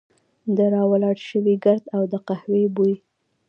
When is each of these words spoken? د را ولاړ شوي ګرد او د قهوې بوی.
د 0.55 0.57
را 0.73 0.83
ولاړ 0.91 1.15
شوي 1.29 1.55
ګرد 1.65 1.83
او 1.95 2.03
د 2.11 2.13
قهوې 2.27 2.63
بوی. 2.75 2.95